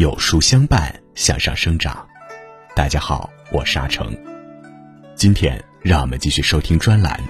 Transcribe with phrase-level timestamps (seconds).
[0.00, 2.08] 有书相伴，向上生长。
[2.74, 4.16] 大家好，我是阿成。
[5.14, 7.20] 今天让我们继续收听专栏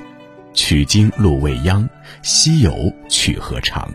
[0.55, 1.89] 《取经路未央，
[2.23, 2.73] 西游
[3.09, 3.93] 去何长》。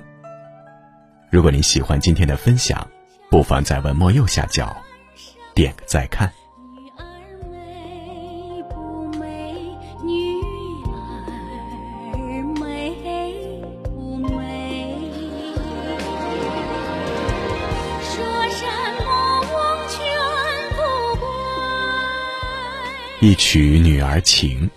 [1.31, 2.85] 如果您喜欢今天的分享，
[3.31, 4.75] 不妨在文末右下角
[5.53, 6.29] 点个再看。
[23.25, 24.69] 一曲女儿情，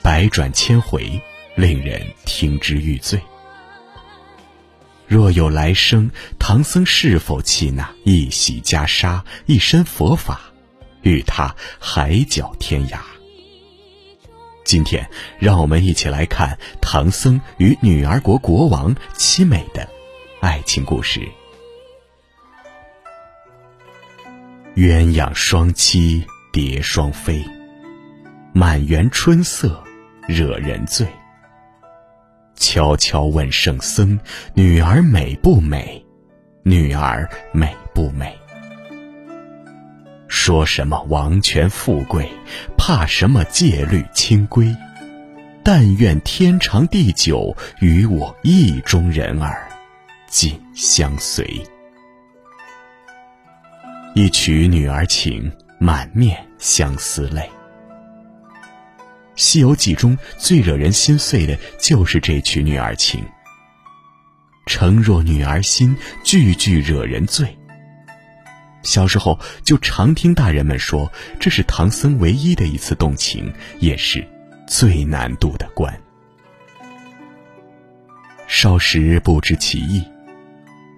[0.00, 1.20] 百转千回，
[1.56, 3.20] 令人听之欲醉。
[5.06, 10.40] 若有来生，唐僧是否弃那一袭袈裟、一身佛法，
[11.02, 12.98] 与他海角天涯？
[14.64, 15.06] 今天，
[15.38, 19.86] 让我们一起来看唐僧与女儿国国王凄美的
[20.40, 21.20] 爱情故事。
[24.76, 26.24] 鸳鸯双栖，
[26.54, 27.44] 蝶双飞。
[28.54, 29.82] 满园春色，
[30.28, 31.06] 惹人醉。
[32.54, 34.18] 悄悄问圣僧：
[34.54, 36.04] 女儿美不美？
[36.62, 38.36] 女儿美不美？
[40.28, 42.28] 说什么王权富贵，
[42.76, 44.76] 怕什么戒律清规？
[45.64, 49.66] 但愿天长地久，与我意中人儿
[50.26, 51.46] 紧相随。
[54.14, 57.40] 一曲女儿情，满面相思泪。
[59.34, 63.24] 《西游记》中最惹人心碎的就是这曲女儿情。
[64.66, 67.56] 诚若女儿心，句句惹人醉。
[68.82, 74.26] 小时候就常听大人们说，这是唐僧唯一的一次动情，也是
[74.66, 76.00] 最难度的关。
[78.46, 80.04] 少时不知其意，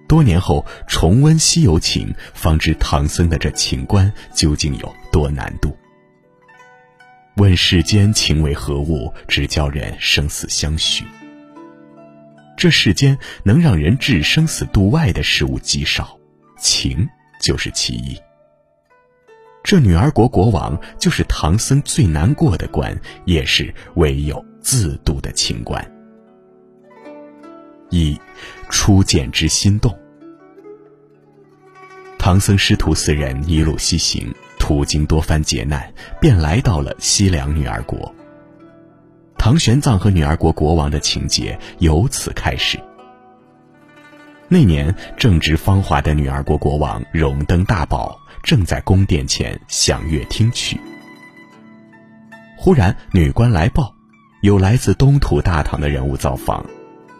[0.07, 5.75] 多年后重温《西游情》，方知唐僧的这情关究竟有多难度。
[7.37, 11.03] 问世间情为何物，只教人生死相许。
[12.55, 16.17] 这世间能让人置生死度外的事物极少，
[16.57, 17.05] 情
[17.41, 18.17] 就是其一。
[19.61, 25.85] 这女儿国国王就是唐僧最难过的关，也是唯有自渡的情关。
[27.89, 28.17] 一，
[28.69, 29.93] 初见之心动。
[32.17, 34.33] 唐僧师徒四人一路西行。
[34.65, 38.11] 途经多番劫难，便来到了西凉女儿国。
[39.37, 42.79] 唐玄奘和女儿国国王的情节由此开始。
[44.47, 50.81] 那年正值芳华的女儿国国王荣登大宝，正在宫殿前享乐听曲。
[52.57, 53.93] 忽然女官来报，
[54.41, 56.65] 有来自东土大唐的人物造访，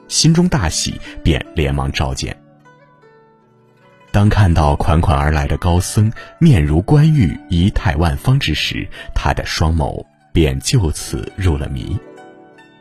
[0.07, 2.35] 心中大喜，便连忙召见。
[4.16, 6.09] 当看到款款而来的高僧
[6.40, 12.00] 面如冠玉、仪态万方之时，他的双眸便就此入了迷，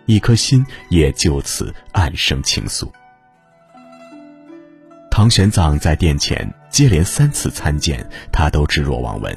[0.06, 2.88] 一颗心也就此暗生情愫。
[5.10, 9.36] 唐玄奘在殿前接连三次参见，他都置若罔闻，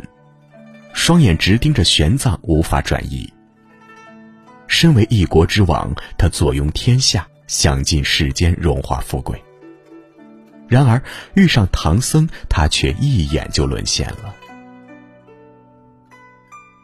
[0.94, 3.28] 双眼直盯着玄奘，无法转移。
[4.68, 9.44] 身为一国之王，他坐拥天下，享尽世间荣华富贵。
[10.68, 11.02] 然而
[11.34, 14.34] 遇上唐僧，他却一眼就沦陷了。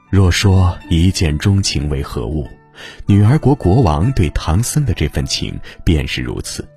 [0.10, 2.48] 若说一见钟情为何物，
[3.06, 6.68] 女儿国国王对唐僧的这份情便是如此。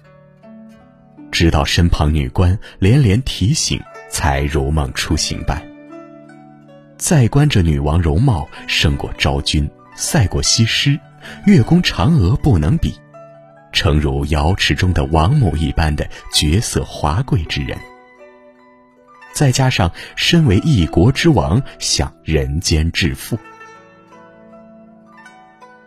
[1.30, 5.62] 直到身旁女官连连提醒，才如梦初醒般。
[6.96, 10.98] 再观这女王容貌，胜过昭君，赛过西施，
[11.44, 12.94] 月宫嫦娥不能比。
[13.76, 17.78] 诚如瑶池中的王母一般的绝色华贵之人，
[19.34, 23.38] 再加上身为一国之王，享人间致富，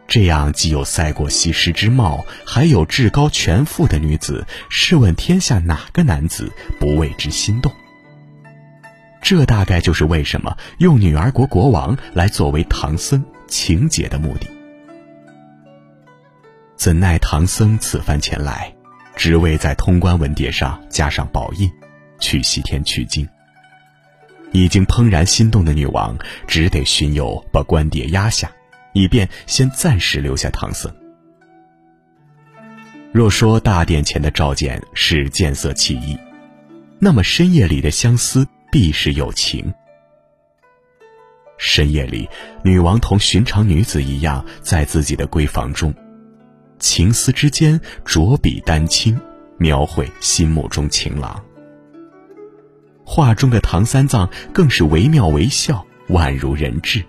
[0.07, 7.71] 这样既有赛过西施之貌，还有至高权富的女子，试问天下哪个男子不为之心动？
[9.19, 14.58] 这大概就是为什么用女儿国国王来作为唐僧情节的目的。
[16.79, 18.73] 怎奈唐僧此番前来，
[19.13, 21.69] 只为在通关文牒上加上宝印，
[22.21, 23.27] 去西天取经。
[24.53, 26.17] 已经怦然心动的女王，
[26.47, 28.49] 只得巡游把官牒压下，
[28.93, 30.89] 以便先暂时留下唐僧。
[33.11, 36.17] 若说大殿前的召见是见色起意，
[36.97, 39.73] 那么深夜里的相思必是有情。
[41.57, 42.29] 深夜里，
[42.63, 45.93] 女王同寻常女子一样，在自己的闺房中。
[46.79, 49.19] 情思之间，着笔丹青，
[49.57, 51.43] 描绘心目中情郎。
[53.03, 57.03] 画中的唐三藏更是惟妙惟肖，宛如人质。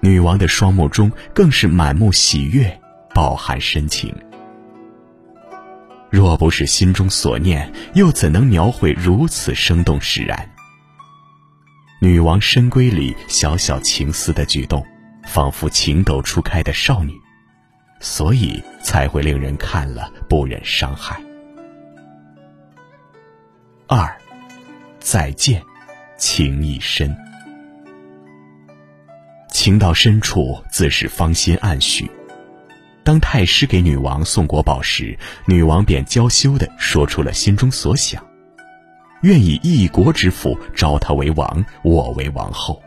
[0.00, 2.80] 女王的双目中更是满目喜悦，
[3.14, 4.14] 饱含深情。
[6.10, 10.50] 若不是心中所念，又怎能描绘如此生动释然？
[12.00, 14.86] 女王深闺里小小情思的举动，
[15.26, 17.12] 仿佛情窦初开的少女，
[18.00, 21.20] 所以才会令人看了不忍伤害。
[23.86, 24.14] 二，
[25.00, 25.62] 再见，
[26.16, 27.16] 情意深。
[29.50, 32.10] 情到深处，自是芳心暗许。
[33.02, 38.24] 当太师给女王送国宝时，女王便娇羞地说出了心中所想，
[39.22, 42.80] 愿以一国之父招他为王，我为王后。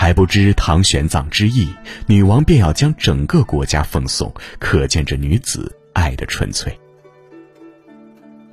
[0.00, 1.68] 还不知唐玄奘之意，
[2.06, 6.72] 女王便要将整个国家奉送，可见这女子爱的纯粹。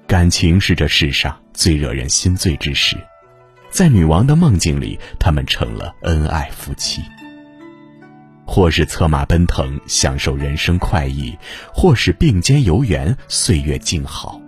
[0.08, 2.98] 感情是这世上最惹人心醉之事，
[3.70, 7.04] 在女王的梦境里，他们成了恩爱夫妻。
[8.44, 11.38] 或是策马奔腾，享受人生快意；
[11.72, 14.42] 或是并肩游园，岁月静好。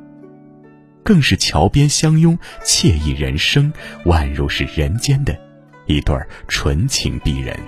[1.04, 3.72] 更是桥边相拥，惬意人生，
[4.06, 5.40] 宛如是人间的
[5.88, 6.16] 一对
[6.48, 7.60] 纯情璧人。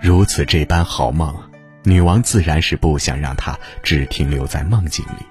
[0.00, 1.34] 如此这般好梦，
[1.82, 5.26] 女王自然是不想让他只停留在梦境里。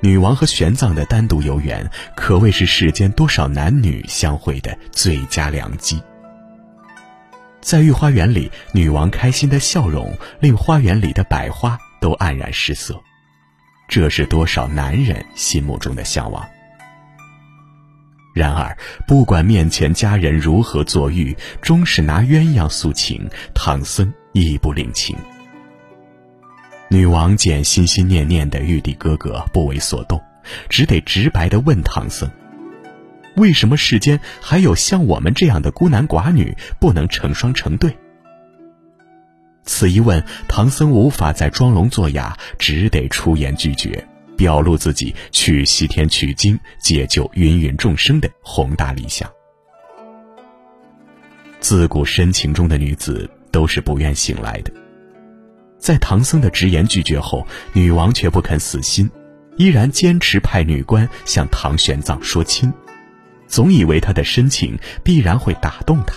[0.00, 6.02] 女王和玄奘的单独游园，可谓是世间多少男女相会的最佳良机。
[7.60, 13.00] 在御花园里，女王开心的笑容令花园里的百花都黯然失色，
[13.88, 16.44] 这是多少男人心目中的向往。
[18.34, 18.76] 然而，
[19.06, 25.16] 不管面前家人如何作欲，终是拿鸳鸯诉情，唐僧亦不领情。
[26.88, 30.20] 女王见心心念念的玉帝哥哥不为所动，
[30.68, 32.30] 只得直白地问唐僧
[33.36, 37.96] ：“为什么世间还有像我们这样的孤男寡女，不能成双成对？”
[39.64, 44.06] 此一问，唐僧无法再装聋作哑，只得出言拒绝，
[44.42, 49.30] 表露自己去西天取经、解救芸芸众生的宏大理想。
[51.60, 54.72] 自古深情中的女子都是不愿醒来的。
[55.78, 59.08] 在唐僧的直言拒绝后，女王却不肯死心，
[59.58, 62.72] 依然坚持派女官向唐玄奘说亲，
[63.46, 66.16] 总以为他的深情必然会打动他。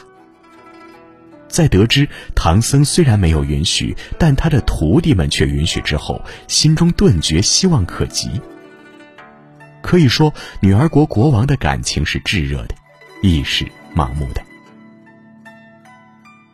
[1.56, 8.30] 在得知唐僧虽然没有允许，但他的徒弟们却允许之后，心中顿觉希望可及。
[9.82, 12.76] 可以说，女儿国国王的感情是炙热的，
[13.24, 13.64] 亦是
[13.96, 14.42] 盲目的。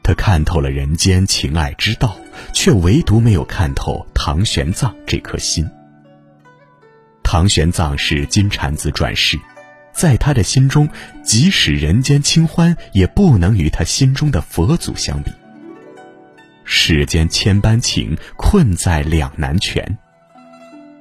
[0.03, 2.15] 他看透了人间情爱之道，
[2.53, 5.67] 却唯独没有看透唐玄奘这颗心。
[7.23, 9.39] 唐玄奘是金蝉子转世，
[10.01, 10.89] 在他的心中，
[11.23, 15.31] 即使人间清欢，也不能与他心中的佛祖相比。
[16.65, 19.99] 世间千般情，困在两难全。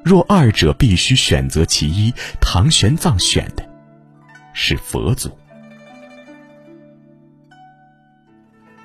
[0.04, 2.12] 若二者必须选择其一，
[2.42, 3.66] 唐玄奘选的
[4.52, 5.30] 是佛祖。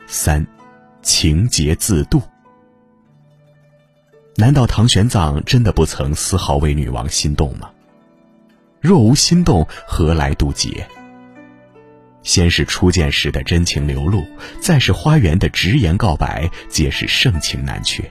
[0.08, 0.48] 三，
[1.02, 2.22] 情节自渡。
[4.38, 7.70] 难道唐玄奘真的不曾丝毫为女王心动吗？
[8.86, 10.86] 若无心动，何来渡劫？
[12.22, 14.24] 先是初见时的真情流露，
[14.62, 18.04] 再是花园的直言告白，皆是盛情难却。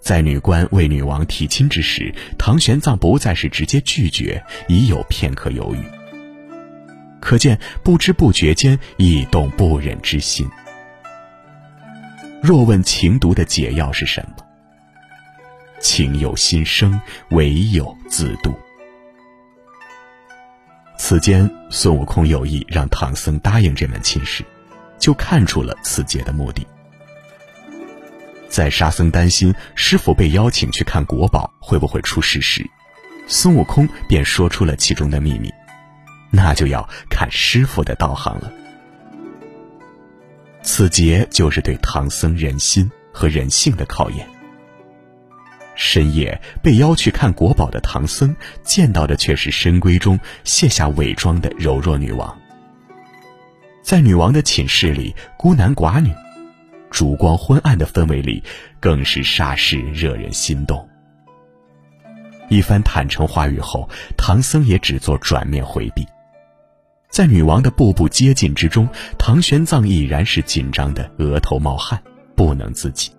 [0.00, 5.84] 在女官为女王提亲之时，唐玄奘不再是直接拒绝，已有片刻犹豫。
[7.20, 10.48] 可见不知不觉间已动不忍之心。
[12.42, 14.46] 若问情毒的解药是什么？
[15.78, 16.98] 情有心生，
[17.32, 18.54] 唯有自渡。
[20.98, 24.44] 此间孙悟空有意让唐僧答应这门亲事，
[24.98, 26.66] 就看出了此劫的目的。
[28.48, 32.64] 在沙僧担心师傅被邀请去看国宝会不会出事时，
[33.26, 35.52] 孙悟空便说出了其中的秘密。
[36.30, 38.52] 那就要看师傅的道行了。
[40.62, 44.26] 此劫就是对唐僧人心和人性的考验。
[45.76, 52.36] 深夜被邀去看国宝的唐僧，见到的却是深闺中卸下伪装的柔弱女王。
[53.82, 56.12] 在女王的寝室里，孤男寡女，
[56.90, 58.42] 烛光昏暗的氛围里，
[58.80, 60.88] 更是煞是惹人心动。
[62.48, 66.04] 一番坦诚话语后，唐僧也只做转面回避。
[67.08, 72.02] 在女王的步步接近之中，唐玄奘已然是紧张的额头冒汗，
[72.34, 73.12] 不能自己。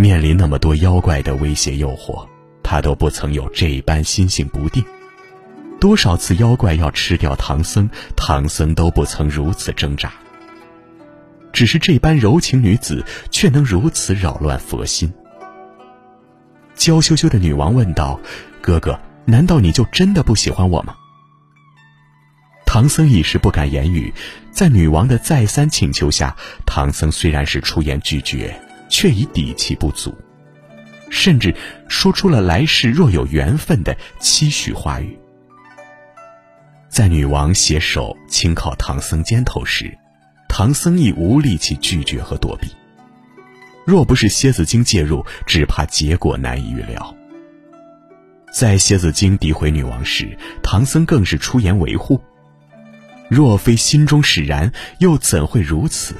[0.00, 2.24] 面临那么多妖怪的威胁诱惑，
[2.62, 4.84] 他都不曾有这般心性不定。
[5.80, 10.12] 多少次妖怪要吃掉唐僧，唐僧都不曾如此挣扎。
[11.52, 15.12] 只是这般柔情女子，却能如此扰乱佛心。
[16.76, 18.20] 娇羞羞的女王问道
[18.62, 20.94] ：“哥哥，难道你就真的不喜欢我吗？”
[22.64, 24.14] 唐僧一时不敢言语，
[24.52, 30.16] 在女王的再三请求下，唐僧虽然是出言拒绝，却已底气不足，
[31.10, 31.54] 甚至
[31.88, 35.18] 说出了来世若有缘分的期许话语。
[36.88, 39.96] 在女王携手轻靠唐僧肩头时，
[40.48, 42.68] 唐僧亦无力气拒绝和躲避。
[43.86, 47.14] 若不是蝎子精介入，只怕结果难以预料。
[48.52, 52.20] 在蝎子精诋毁女王时，唐僧更是出言维护。
[53.28, 56.14] 若非心中使然，又怎会如此？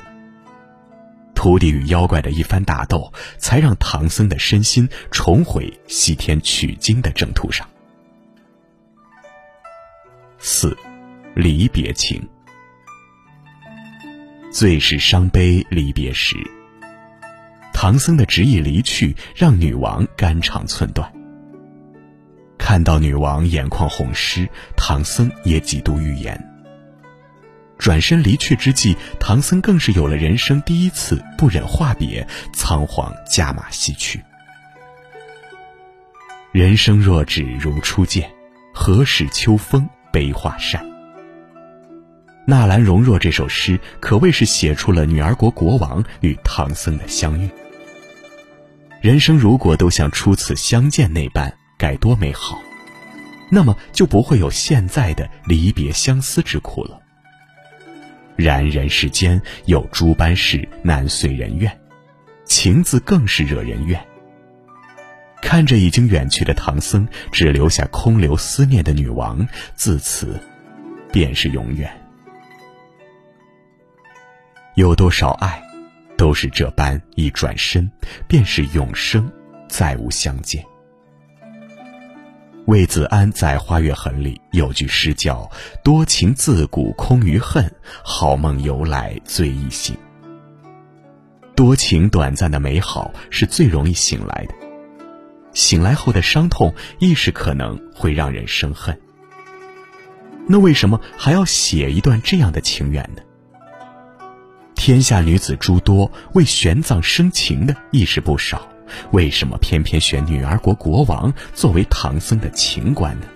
[1.38, 7.64] 徒弟与妖怪的一番打斗，才让唐僧的身心重回西天取经的正途上。
[10.40, 10.76] 四，
[11.37, 12.28] 离别情。
[14.50, 16.35] 最是伤悲离别时，
[17.73, 21.09] 唐僧的执意离去，让女王肝肠寸断。
[22.59, 26.37] 看到女王眼眶红湿，唐僧也几度欲言。
[27.78, 34.20] 转身离去之际，唐僧更是有了人生第一次不忍话别，仓皇驾马西去。
[36.50, 38.30] 人生若只如初见，
[38.75, 39.88] 何事秋风？
[40.11, 40.85] 悲画扇。
[42.47, 47.49] 纳兰容若这首诗可谓是写出了女儿国国王与唐僧的相遇。
[49.02, 52.58] 人生如果都像初次相见那般，该多美好，
[53.50, 56.99] 那么就不会有现在的离别相思之苦了。
[58.38, 61.80] 然人世间有诸般事难遂人愿，
[62.45, 64.00] 情字更是惹人怨。
[65.42, 70.40] 看着已经远去的唐僧，只留下空留思念的女王，自此，
[71.11, 71.90] 便是永远。
[74.76, 75.61] 有多少爱，
[76.16, 77.90] 都是这般一转身，
[78.28, 79.28] 便是永生，
[79.68, 80.64] 再无相见。
[82.68, 85.50] 魏子安在《花月痕》里有句诗叫
[85.82, 87.64] “多情自古空余恨，
[88.04, 89.96] 好梦由来最易醒”。
[91.56, 94.54] 多情短暂的美好，是最容易醒来的。
[95.54, 99.00] 醒来后的伤痛，亦是可能会让人生恨。
[100.46, 103.22] 那为什么还要写一段这样的情缘呢？
[104.75, 108.68] 天下女子诸多，为玄奘生情的亦是不少，
[109.12, 113.26] 为什么偏偏选女儿国国王作为唐僧的情关呢？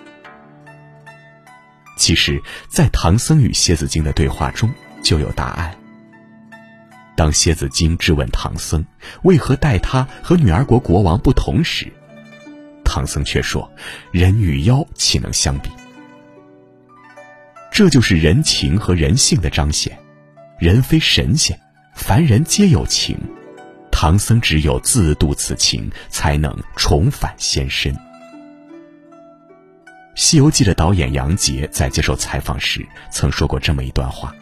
[1.96, 5.76] 其实，在唐僧与蝎子精的对话中就有答案。
[7.14, 8.84] 当蝎子精质问唐僧
[9.22, 11.92] 为何待他和女儿国国王不同时，
[12.84, 13.70] 唐僧却说
[14.10, 15.70] ：“人与妖岂能相比？
[17.70, 19.96] 这就是人情和人性的彰显。
[20.58, 21.58] 人非神仙，
[21.94, 23.16] 凡人皆有情。
[24.02, 27.94] 唐僧只有自度此情，才能重返仙身。”
[30.16, 34.34] 《西游记》的导演杨洁在接受采访时曾说过这么一段话：“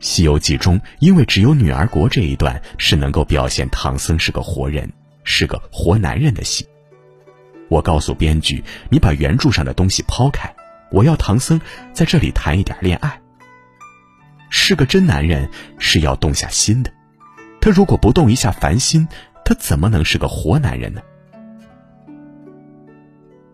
[0.06, 4.92] 《西游记》中，因为只有女儿国这一段是能够表现唐僧是个活人，
[5.24, 6.68] 是个活男人的戏。”
[7.70, 8.62] 我告诉编剧
[8.92, 10.54] ：“你把原著上的东西抛开，
[10.90, 11.58] 我要唐僧
[11.94, 13.18] 在这里谈一点恋爱。
[14.50, 16.92] 是个真男人，是要动下心的。
[17.66, 19.08] 他如果不动一下凡心，
[19.44, 21.02] 他怎么能是个活男人呢？”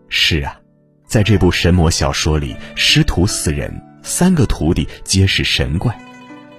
[0.07, 0.55] 是啊，
[1.07, 5.99] 在这部神魔小说里，师徒四人，三个徒弟皆是神怪，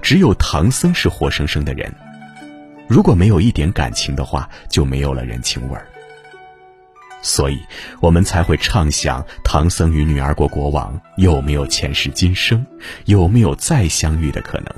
[0.02, 1.94] 只有唐僧是活生生的人。
[2.88, 5.86] 如果没有一点感情的话，就没有了人情味儿。
[7.22, 7.60] 所以，
[8.00, 12.66] 我们才会畅想唐僧与女儿国国王有没有前世今生，
[13.04, 14.74] 有没有再相遇的可能。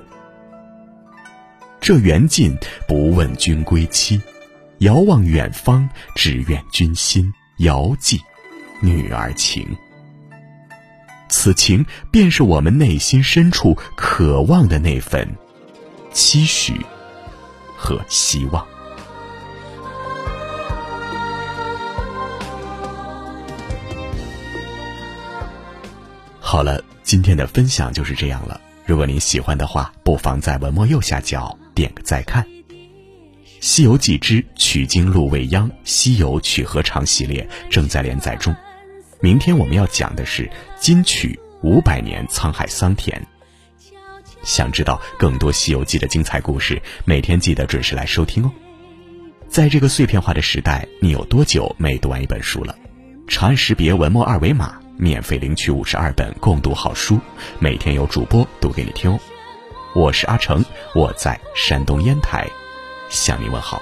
[1.81, 2.57] 这缘尽
[2.89, 4.21] 不问君归期，
[4.79, 8.21] 遥望远方，只愿君心遥寄
[8.83, 9.65] 女儿情。
[11.29, 15.29] 此情便是我们内心深处渴望的那份
[16.13, 16.81] 期许
[17.77, 18.67] 和希望。
[26.41, 28.61] 好了，今天的分享就是这样了。
[28.85, 32.43] 如果您喜欢的话，不妨在文末右下角点个再看。
[33.61, 38.55] 《西游记之取经路未央·西游取何长》系列正在连载中，
[39.21, 43.25] 明天我们要讲的是金曲五百年沧海桑田。
[44.43, 48.51] 想知道更多《西游记》的精彩故事，每天记得准时来收听哦。
[49.49, 52.75] 在这个碎片化的时代，你有多久没读完一本书了？
[53.27, 57.19] 长按识别文末二维码，免费领取五十二本共读好书，
[57.59, 59.19] 每天有主播读给你听哦。
[59.97, 60.63] 我是阿成
[60.95, 62.47] 我在山东烟台
[63.09, 63.81] 向您问好。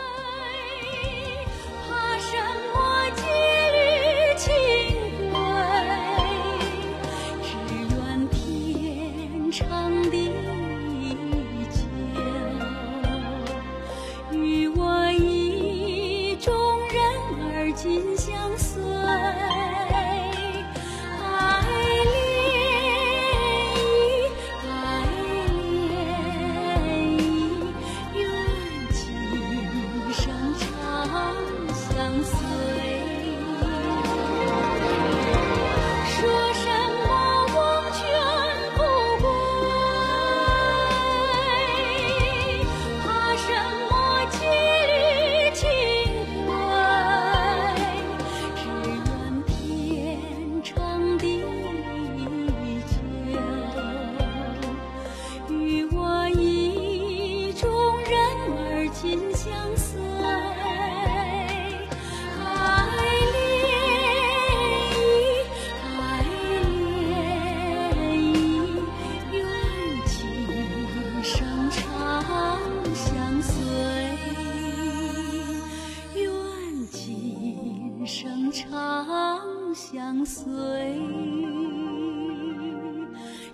[80.35, 80.45] 随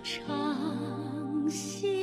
[0.01, 2.00] 长信。